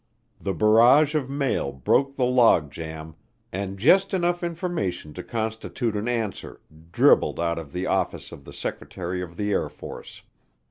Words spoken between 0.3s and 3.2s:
The barrage of mail broke the log jam